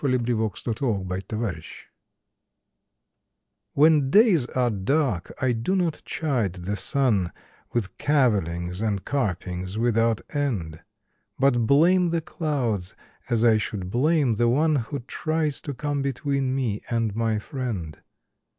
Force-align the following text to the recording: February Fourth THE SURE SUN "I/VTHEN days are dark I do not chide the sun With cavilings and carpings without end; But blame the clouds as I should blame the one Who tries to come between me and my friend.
February 0.01 0.33
Fourth 0.35 0.53
THE 0.63 0.73
SURE 0.75 1.55
SUN 1.61 1.61
"I/VTHEN 3.77 4.09
days 4.09 4.47
are 4.47 4.71
dark 4.71 5.31
I 5.39 5.51
do 5.51 5.75
not 5.75 6.01
chide 6.05 6.53
the 6.53 6.75
sun 6.75 7.31
With 7.71 7.99
cavilings 7.99 8.81
and 8.81 9.05
carpings 9.05 9.77
without 9.77 10.21
end; 10.35 10.81
But 11.37 11.67
blame 11.67 12.09
the 12.09 12.19
clouds 12.21 12.95
as 13.29 13.45
I 13.45 13.57
should 13.57 13.91
blame 13.91 14.33
the 14.37 14.49
one 14.49 14.77
Who 14.77 15.01
tries 15.01 15.61
to 15.61 15.73
come 15.75 16.01
between 16.01 16.55
me 16.55 16.81
and 16.89 17.15
my 17.15 17.37
friend. 17.37 18.01